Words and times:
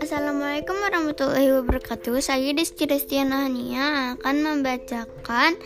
Assalamualaikum 0.00 0.80
warahmatullahi 0.80 1.52
wabarakatuh. 1.60 2.24
Saya 2.24 2.56
Desti 2.56 2.88
Destiana 2.88 3.44
Hania 3.44 4.16
akan 4.16 4.36
membacakan 4.40 5.60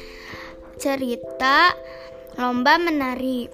cerita 0.74 1.70
lomba 2.34 2.74
menari. 2.82 3.46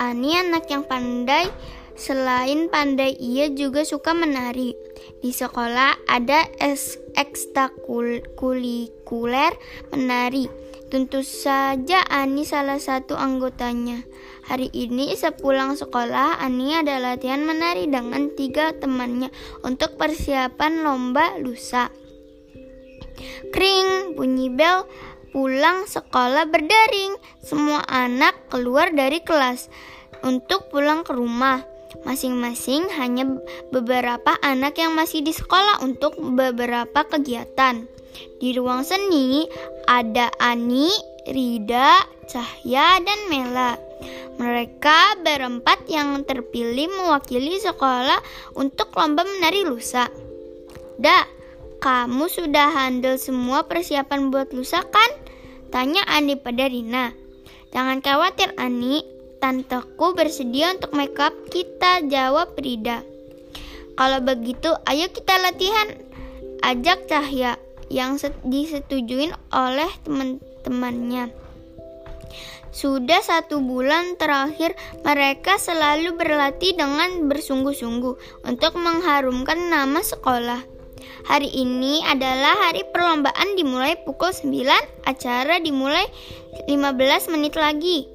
Ani 0.00 0.40
anak 0.40 0.72
yang 0.72 0.88
pandai. 0.88 1.52
Selain 2.00 2.72
pandai, 2.72 3.12
ia 3.20 3.52
juga 3.52 3.84
suka 3.84 4.16
menari. 4.16 4.72
Di 5.20 5.36
sekolah 5.36 6.00
ada 6.08 6.48
ekstrakurikuler 7.20 9.52
menari. 9.92 10.48
Tentu 10.88 11.20
saja 11.20 12.00
Ani 12.08 12.48
salah 12.48 12.80
satu 12.80 13.12
anggotanya. 13.12 14.08
Hari 14.48 14.72
ini 14.72 15.12
sepulang 15.12 15.76
sekolah, 15.76 16.40
Ani 16.40 16.72
ada 16.72 16.96
latihan 16.96 17.44
menari 17.44 17.84
dengan 17.84 18.32
tiga 18.32 18.72
temannya 18.72 19.28
untuk 19.60 20.00
persiapan 20.00 20.88
lomba 20.88 21.36
lusa. 21.44 21.92
Kring, 23.52 24.16
bunyi 24.16 24.48
bel, 24.48 24.88
pulang 25.28 25.84
sekolah 25.84 26.48
berdering. 26.48 27.20
Semua 27.44 27.84
anak 27.84 28.48
keluar 28.48 28.88
dari 28.88 29.20
kelas 29.20 29.68
untuk 30.24 30.72
pulang 30.72 31.04
ke 31.04 31.12
rumah. 31.12 31.68
Masing-masing 32.08 32.88
hanya 32.96 33.28
beberapa 33.68 34.40
anak 34.40 34.80
yang 34.80 34.96
masih 34.96 35.20
di 35.20 35.36
sekolah 35.36 35.84
untuk 35.84 36.16
beberapa 36.16 37.04
kegiatan. 37.04 37.97
Di 38.38 38.54
ruang 38.54 38.86
seni 38.86 39.50
ada 39.90 40.30
Ani, 40.38 40.86
Rida, 41.26 41.98
Cahya, 42.30 43.02
dan 43.02 43.20
Mela. 43.26 43.74
Mereka 44.38 45.18
berempat 45.26 45.90
yang 45.90 46.22
terpilih 46.22 46.86
mewakili 46.86 47.58
sekolah 47.58 48.22
untuk 48.54 48.94
lomba 48.94 49.26
menari 49.26 49.66
lusa. 49.66 50.06
Da, 51.02 51.26
kamu 51.82 52.30
sudah 52.30 52.70
handle 52.70 53.18
semua 53.18 53.66
persiapan 53.66 54.30
buat 54.30 54.54
lusa 54.54 54.86
kan? 54.86 55.10
Tanya 55.74 56.06
Ani 56.06 56.38
pada 56.38 56.70
Rina. 56.70 57.10
Jangan 57.74 57.98
khawatir 57.98 58.54
Ani, 58.54 59.02
tanteku 59.42 60.14
bersedia 60.14 60.78
untuk 60.78 60.94
make 60.94 61.18
up 61.18 61.34
kita, 61.50 62.06
jawab 62.06 62.54
Rida. 62.54 63.02
Kalau 63.98 64.22
begitu, 64.22 64.70
ayo 64.86 65.10
kita 65.10 65.34
latihan. 65.42 65.98
Ajak 66.62 67.06
Cahya 67.10 67.58
yang 67.88 68.20
disetujuin 68.44 69.32
oleh 69.52 69.90
teman-temannya. 70.04 71.48
Sudah 72.68 73.24
satu 73.24 73.64
bulan 73.64 74.20
terakhir, 74.20 74.76
mereka 75.02 75.56
selalu 75.56 76.14
berlatih 76.14 76.76
dengan 76.76 77.26
bersungguh-sungguh 77.26 78.44
untuk 78.44 78.72
mengharumkan 78.76 79.72
nama 79.72 79.98
sekolah. 80.04 80.62
Hari 81.26 81.50
ini 81.50 82.04
adalah 82.06 82.68
hari 82.68 82.86
perlombaan 82.88 83.58
dimulai 83.58 83.98
pukul 84.06 84.30
9, 84.30 84.62
acara 85.08 85.58
dimulai 85.58 86.06
15 86.70 87.32
menit 87.34 87.58
lagi. 87.58 88.06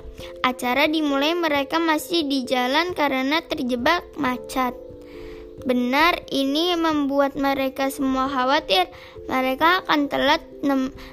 Acara 0.45 0.87
dimulai 0.87 1.33
mereka 1.33 1.81
masih 1.81 2.23
di 2.29 2.45
jalan 2.47 2.93
karena 2.93 3.41
terjebak 3.43 4.05
macet. 4.15 4.77
Benar, 5.61 6.25
ini 6.33 6.73
membuat 6.73 7.37
mereka 7.37 7.93
semua 7.93 8.25
khawatir. 8.25 8.89
Mereka 9.29 9.85
akan 9.85 10.09
telat, 10.09 10.41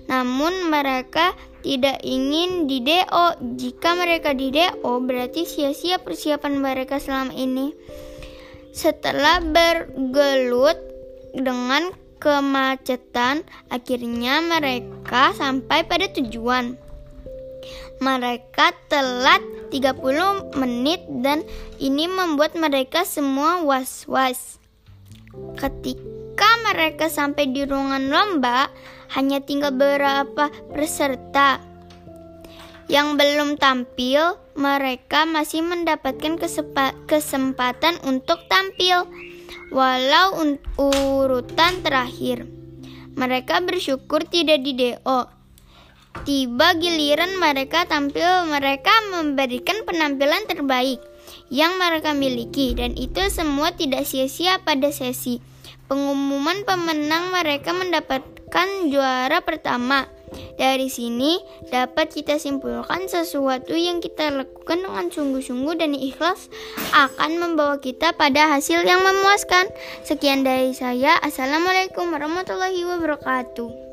namun 0.09 0.73
mereka 0.73 1.37
tidak 1.61 2.01
ingin 2.01 2.65
di 2.65 2.81
DO. 2.81 3.57
Jika 3.61 3.95
mereka 3.95 4.33
di 4.33 4.49
DO, 4.51 4.93
berarti 5.05 5.45
sia-sia 5.45 6.01
persiapan 6.01 6.57
mereka 6.57 6.97
selama 6.99 7.37
ini. 7.37 7.77
Setelah 8.73 9.45
bergelut 9.45 10.81
dengan 11.37 11.93
kemacetan, 12.19 13.47
akhirnya 13.71 14.43
mereka 14.43 15.37
sampai 15.37 15.87
pada 15.87 16.11
tujuan. 16.11 16.90
Mereka 18.01 18.73
telat 18.89 19.45
30 19.69 20.57
menit 20.57 21.05
dan 21.21 21.45
ini 21.77 22.09
membuat 22.09 22.57
mereka 22.57 23.05
semua 23.05 23.61
was-was. 23.61 24.57
Ketika 25.61 26.49
mereka 26.65 27.13
sampai 27.13 27.53
di 27.53 27.69
ruangan 27.69 28.09
lomba, 28.09 28.73
hanya 29.13 29.45
tinggal 29.45 29.77
beberapa 29.77 30.49
peserta 30.73 31.61
yang 32.91 33.21
belum 33.21 33.61
tampil, 33.61 34.35
mereka 34.57 35.23
masih 35.29 35.63
mendapatkan 35.63 36.41
kesempatan 37.07 38.01
untuk 38.03 38.43
tampil, 38.51 39.07
walau 39.71 40.35
urutan 40.75 41.85
terakhir. 41.87 42.49
Mereka 43.15 43.63
bersyukur 43.63 44.27
tidak 44.27 44.65
di 44.65 44.73
DO. 44.75 45.40
Tiba 46.11 46.75
giliran 46.75 47.39
mereka 47.39 47.87
tampil, 47.87 48.51
mereka 48.51 48.91
memberikan 49.15 49.87
penampilan 49.87 50.43
terbaik 50.51 50.99
yang 51.55 51.79
mereka 51.79 52.15
miliki, 52.15 52.75
dan 52.75 52.99
itu 52.99 53.31
semua 53.31 53.71
tidak 53.75 54.07
sia-sia 54.07 54.59
pada 54.63 54.91
sesi 54.91 55.39
pengumuman 55.87 56.67
pemenang. 56.67 57.35
Mereka 57.35 57.71
mendapat 57.75 58.23
kan 58.51 58.91
juara 58.91 59.43
pertama. 59.43 60.07
Dari 60.31 60.87
sini 60.87 61.43
dapat 61.75 62.15
kita 62.15 62.39
simpulkan 62.39 63.11
sesuatu 63.11 63.75
yang 63.75 63.99
kita 63.99 64.31
lakukan 64.31 64.87
dengan 64.87 65.11
sungguh-sungguh 65.11 65.75
dan 65.75 65.91
ikhlas 65.91 66.47
akan 66.95 67.43
membawa 67.43 67.83
kita 67.83 68.15
pada 68.15 68.47
hasil 68.55 68.87
yang 68.87 69.03
memuaskan. 69.03 69.67
Sekian 70.07 70.47
dari 70.47 70.71
saya. 70.71 71.19
Assalamualaikum 71.19 72.15
warahmatullahi 72.15 72.87
wabarakatuh. 72.87 73.90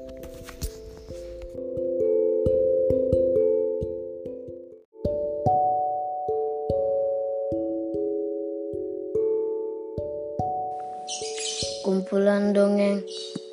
Kumpulan 12.37 12.53
dongeng 12.53 13.01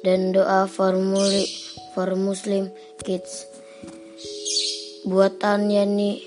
dan 0.04 0.36
doa 0.36 0.68
formuli 0.68 1.48
for 1.96 2.12
Muslim 2.20 2.68
Kids 3.00 3.48
buatan 5.08 5.72
Yani 5.72 6.20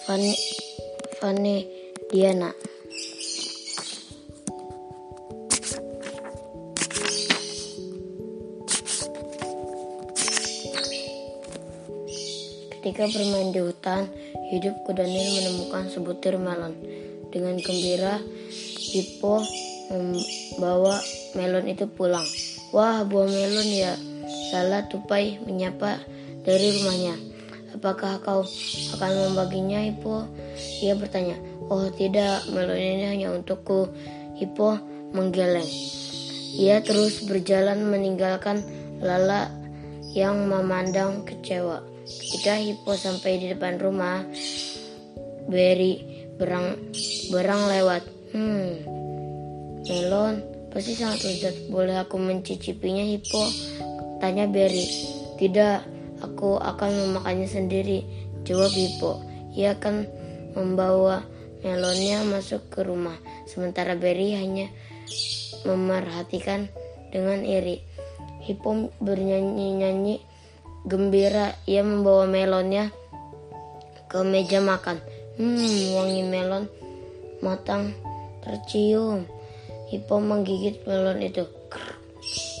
Fani, 0.00 0.32
Fani 1.20 1.68
Diana 2.08 2.56
Ketika 12.80 13.04
bermain 13.12 13.52
di 13.52 13.60
hutan, 13.60 14.08
hidup 14.56 14.72
kuda 14.88 15.04
Nil 15.04 15.28
menemukan 15.36 15.92
sebutir 15.92 16.40
melon. 16.40 16.72
Dengan 17.28 17.60
gembira, 17.60 18.16
Hippo 18.88 19.44
membawa 19.92 20.96
melon 21.36 21.66
itu 21.68 21.84
pulang. 21.90 22.24
Wah, 22.72 23.04
buah 23.04 23.28
melon 23.28 23.68
ya. 23.68 23.92
Salah 24.52 24.88
tupai 24.88 25.40
menyapa 25.44 26.00
dari 26.44 26.72
rumahnya. 26.80 27.16
Apakah 27.76 28.20
kau 28.24 28.42
akan 28.96 29.12
membaginya, 29.28 29.84
Hipo? 29.84 30.24
Ia 30.80 30.96
bertanya. 30.96 31.36
Oh 31.68 31.88
tidak, 31.92 32.48
melon 32.48 32.80
ini 32.80 33.04
hanya 33.08 33.28
untukku. 33.32 33.92
Hipo 34.40 34.80
menggeleng. 35.12 35.68
Ia 36.58 36.80
terus 36.80 37.24
berjalan 37.28 37.84
meninggalkan 37.86 38.64
Lala 38.98 39.46
yang 40.16 40.48
memandang 40.48 41.22
kecewa. 41.22 41.84
Ketika 42.08 42.56
Hipo 42.56 42.96
sampai 42.96 43.38
di 43.38 43.46
depan 43.52 43.78
rumah, 43.78 44.24
Berry 45.48 46.26
berang 46.36 46.76
berang 47.32 47.62
lewat. 47.68 48.02
Hmm, 48.32 48.84
melon 49.88 50.57
Pasti 50.68 50.92
sangat 50.92 51.24
lezat. 51.24 51.54
Boleh 51.72 51.96
aku 51.96 52.20
mencicipinya, 52.20 53.02
Hippo? 53.04 53.42
Tanya 54.20 54.44
Berry. 54.44 54.84
Tidak, 55.38 55.76
aku 56.20 56.60
akan 56.60 56.90
memakannya 57.08 57.48
sendiri. 57.48 58.04
Jawab 58.44 58.72
Hippo. 58.72 59.22
Ia 59.56 59.74
akan 59.78 60.06
membawa 60.54 61.24
melonnya 61.64 62.22
masuk 62.26 62.68
ke 62.70 62.84
rumah. 62.84 63.16
Sementara 63.48 63.96
Berry 63.96 64.36
hanya 64.36 64.68
memerhatikan 65.64 66.68
dengan 67.10 67.42
iri. 67.42 67.82
Hippo 68.44 68.92
bernyanyi-nyanyi 69.00 70.22
gembira. 70.84 71.56
Ia 71.64 71.82
membawa 71.82 72.28
melonnya 72.28 72.92
ke 74.08 74.20
meja 74.24 74.60
makan. 74.60 75.00
Hmm, 75.38 75.94
wangi 75.94 76.22
melon 76.26 76.64
matang 77.44 77.94
tercium. 78.42 79.37
Hippo 79.88 80.20
menggigit 80.20 80.84
melon 80.84 81.24
itu. 81.24 81.48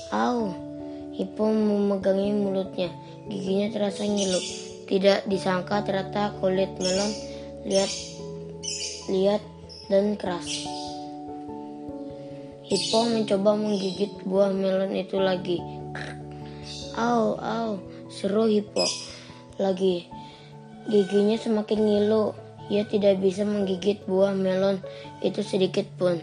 Au, 0.08 0.48
Hippo 1.12 1.44
memegangi 1.44 2.32
mulutnya. 2.32 2.88
Giginya 3.28 3.68
terasa 3.68 4.08
ngilu. 4.08 4.40
Tidak 4.88 5.28
disangka 5.28 5.84
ternyata 5.84 6.32
kulit 6.40 6.72
melon 6.80 7.12
lihat 7.68 7.92
lihat 9.12 9.42
dan 9.92 10.16
keras. 10.16 10.64
Hippo 12.64 13.08
mencoba 13.08 13.56
menggigit 13.56 14.24
buah 14.24 14.52
melon 14.52 14.96
itu 14.96 15.20
lagi. 15.20 15.60
Au, 16.96 17.36
au, 17.36 17.76
seru 18.08 18.48
Hippo. 18.48 18.88
Lagi, 19.60 20.08
giginya 20.88 21.36
semakin 21.36 21.80
ngilu. 21.84 22.32
Ia 22.68 22.84
tidak 22.84 23.24
bisa 23.24 23.48
menggigit 23.48 24.04
buah 24.04 24.36
melon 24.36 24.80
itu 25.24 25.40
sedikit 25.40 25.88
pun. 25.96 26.20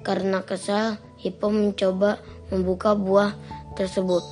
Karena 0.00 0.40
kesal, 0.44 0.96
Hippo 1.20 1.52
mencoba 1.52 2.16
membuka 2.48 2.96
buah 2.96 3.36
tersebut. 3.76 4.24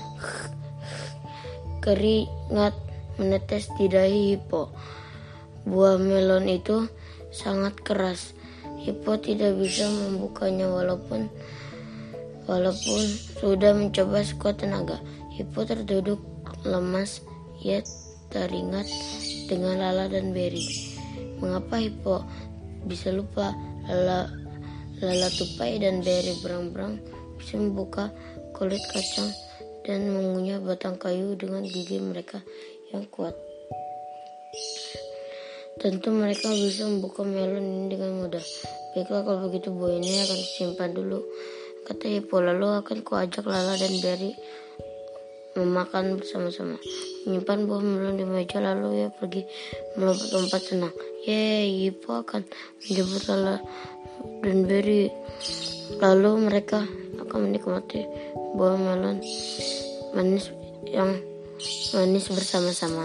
Keringat 1.84 2.74
menetes 3.20 3.68
di 3.76 3.86
dahi 3.92 4.36
Hippo. 4.36 4.72
Buah 5.68 6.00
melon 6.00 6.48
itu 6.48 6.88
sangat 7.28 7.76
keras. 7.84 8.32
Hippo 8.80 9.20
tidak 9.20 9.58
bisa 9.60 9.84
membukanya 9.90 10.70
walaupun 10.70 11.28
walaupun 12.48 13.02
sudah 13.36 13.76
mencoba 13.76 14.24
sekuat 14.24 14.64
tenaga. 14.64 14.96
Hippo 15.36 15.68
terduduk 15.68 16.22
lemas. 16.64 17.20
Ia 17.60 17.82
teringat 18.32 18.86
dengan 19.50 19.82
Lala 19.82 20.08
dan 20.08 20.32
Berry. 20.32 20.64
Mengapa 21.42 21.82
Hippo 21.82 22.24
bisa 22.86 23.12
lupa 23.12 23.52
Lala, 23.90 24.30
Lala 24.98 25.30
tupai 25.30 25.78
dan 25.78 26.02
Berry 26.02 26.34
berang-berang 26.42 26.98
bisa 27.38 27.54
membuka 27.54 28.10
kulit 28.50 28.82
kacang 28.90 29.30
dan 29.86 30.10
mengunyah 30.10 30.58
batang 30.58 30.98
kayu 30.98 31.38
dengan 31.38 31.62
gigi 31.62 32.02
mereka 32.02 32.42
yang 32.90 33.06
kuat. 33.06 33.32
Tentu 35.78 36.10
mereka 36.10 36.50
bisa 36.50 36.90
membuka 36.90 37.22
melon 37.22 37.62
ini 37.62 37.94
dengan 37.94 38.26
mudah. 38.26 38.42
Baiklah 38.98 39.22
kalau 39.22 39.46
begitu 39.46 39.70
buah 39.70 39.94
ini 39.94 40.26
akan 40.26 40.38
disimpan 40.42 40.90
dulu. 40.90 41.22
Kata 41.86 42.04
Hippo 42.10 42.42
lalu 42.42 42.66
akan 42.82 42.98
kuajak 43.06 43.46
Lala 43.46 43.78
dan 43.78 43.94
Berry 44.02 44.34
memakan 45.54 46.18
bersama-sama. 46.18 46.74
Menyimpan 47.22 47.70
buah 47.70 47.82
melon 47.82 48.18
di 48.18 48.26
meja 48.26 48.58
lalu 48.58 49.06
ia 49.06 49.08
pergi 49.14 49.46
melompat-lompat 49.94 50.62
senang. 50.66 50.94
Yeay, 51.22 51.86
Hippo 51.86 52.26
akan 52.26 52.42
menjemput 52.82 53.22
Lala 53.30 53.62
dan 54.42 54.64
Berry. 54.64 55.10
Lalu 55.98 56.30
mereka 56.46 56.84
akan 57.18 57.50
menikmati 57.50 58.06
buah 58.54 58.76
melon 58.76 59.18
manis 60.14 60.50
yang 60.88 61.10
manis 61.92 62.30
bersama-sama. 62.32 63.04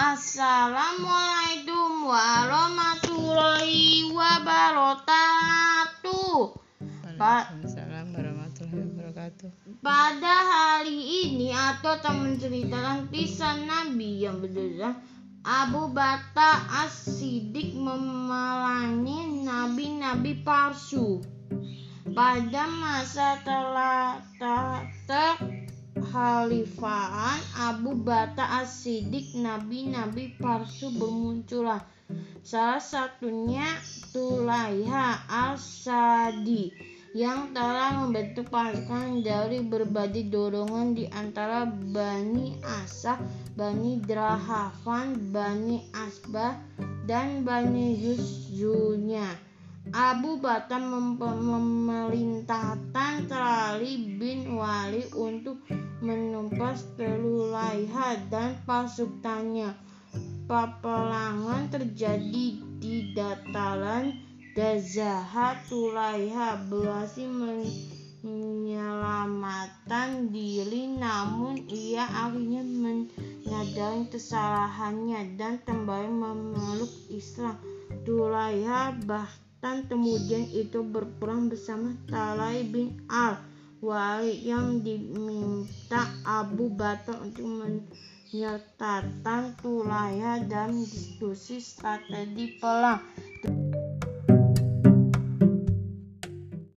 Assalamualaikum 0.00 2.08
warahmatullahi 2.08 4.08
wabarakatuh. 4.14 6.54
Pa- 7.20 7.20
Waalaikumsalam 7.20 7.20
warahmatullahi 7.20 7.69
pada 9.80 10.34
hari 10.44 11.28
ini 11.28 11.48
atau 11.48 11.96
akan 11.96 12.28
menceritakan 12.28 13.08
kisah 13.08 13.56
Nabi 13.64 14.20
yang 14.20 14.44
berjudul 14.44 14.92
Abu 15.40 15.88
Bata 15.96 16.68
As-Siddiq 16.84 17.72
memalangi 17.72 19.40
nabi-nabi 19.40 20.44
palsu. 20.44 21.24
Pada 22.12 22.68
masa 22.68 23.40
telah 23.40 24.20
khalifahan 25.96 27.40
Abu 27.56 27.96
Bata 27.96 28.60
As-Siddiq 28.60 29.40
nabi-nabi 29.40 30.36
palsu 30.36 30.92
bermunculan. 30.92 31.80
Salah 32.44 32.82
satunya 32.82 33.64
Tulaiha 34.12 35.24
Al-Sadi 35.30 36.89
yang 37.10 37.50
telah 37.50 38.06
membentuk 38.06 38.54
pasukan 38.54 39.26
dari 39.26 39.66
berbagai 39.66 40.30
dorongan 40.30 40.94
di 40.94 41.10
antara 41.10 41.66
Bani 41.66 42.54
Asad, 42.62 43.18
Bani 43.58 43.98
Drahavan, 43.98 45.34
Bani 45.34 45.90
Asbah, 45.90 46.54
dan 47.10 47.42
Bani 47.42 47.98
Yuszunya. 47.98 49.26
Abu 49.90 50.38
Batam 50.38 51.18
mem- 51.18 51.18
memerintahkan 51.18 53.26
Trali 53.26 54.14
bin 54.14 54.54
Wali 54.54 55.02
untuk 55.18 55.66
menumpas 55.98 56.94
Tulaiha 56.94 58.30
dan 58.30 58.54
pasukannya. 58.62 59.74
Peperangan 60.46 61.74
terjadi 61.74 62.46
di 62.78 63.10
dataran 63.18 64.29
Dazaha 64.50 65.62
Tulaiha 65.70 66.66
berhasil 66.66 67.30
men- 67.30 68.00
menyelamatkan 68.20 70.28
diri 70.28 70.92
namun 70.92 71.64
ia 71.72 72.04
akhirnya 72.04 72.60
menyadari 72.60 74.12
kesalahannya 74.12 75.40
dan 75.40 75.56
kembali 75.64 76.12
memeluk 76.12 76.92
Islam. 77.08 77.56
Tulaiha 78.04 79.00
bahkan 79.08 79.88
kemudian 79.88 80.52
itu 80.52 80.84
berperang 80.84 81.48
bersama 81.48 81.96
Talai 82.10 82.66
bin 82.66 82.98
Al 83.08 83.40
Wali 83.80 84.44
yang 84.44 84.84
diminta 84.84 86.04
Abu 86.28 86.68
Bakar 86.68 87.16
untuk 87.24 87.48
menyertakan 87.48 89.56
Tulaiha 89.56 90.44
dalam 90.44 90.84
diskusi 90.84 91.64
strategi 91.64 92.60
perang. 92.60 93.00